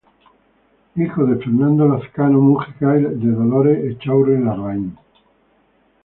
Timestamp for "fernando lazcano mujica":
1.35-2.97